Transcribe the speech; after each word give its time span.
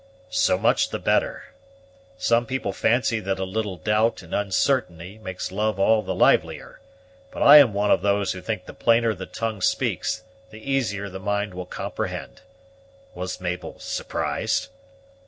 "So 0.31 0.57
much 0.57 0.89
the 0.89 0.97
better. 0.97 1.53
Some 2.17 2.47
people 2.47 2.73
fancy 2.73 3.19
that 3.19 3.37
a 3.37 3.43
little 3.43 3.77
doubt 3.77 4.23
and 4.23 4.33
uncertainty 4.33 5.19
makes 5.19 5.51
love 5.51 5.79
all 5.79 6.01
the 6.01 6.15
livelier; 6.15 6.79
but 7.29 7.43
I 7.43 7.57
am 7.57 7.71
one 7.71 7.91
of 7.91 8.01
those 8.01 8.31
who 8.31 8.41
think 8.41 8.65
the 8.65 8.73
plainer 8.73 9.13
the 9.13 9.27
tongue 9.27 9.61
speaks 9.61 10.23
the 10.49 10.57
easier 10.71 11.07
the 11.07 11.19
mind 11.19 11.53
will 11.53 11.67
comprehend. 11.67 12.41
Was 13.13 13.39
Mabel 13.39 13.77
surprised?" 13.79 14.69